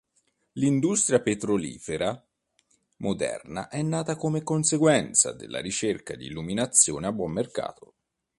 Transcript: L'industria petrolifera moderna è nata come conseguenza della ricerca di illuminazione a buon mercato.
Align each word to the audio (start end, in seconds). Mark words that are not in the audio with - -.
L'industria 0.53 1.21
petrolifera 1.21 2.25
moderna 3.01 3.67
è 3.67 3.83
nata 3.83 4.15
come 4.15 4.41
conseguenza 4.41 5.31
della 5.31 5.59
ricerca 5.61 6.15
di 6.15 6.25
illuminazione 6.25 7.05
a 7.05 7.11
buon 7.11 7.31
mercato. 7.33 7.93